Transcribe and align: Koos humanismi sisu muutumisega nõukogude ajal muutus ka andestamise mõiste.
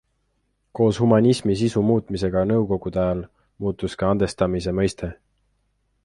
Koos 0.77 0.99
humanismi 1.07 1.57
sisu 1.59 1.83
muutumisega 1.89 2.41
nõukogude 2.51 3.01
ajal 3.03 3.21
muutus 3.65 3.97
ka 4.03 4.09
andestamise 4.15 4.73
mõiste. 4.79 5.11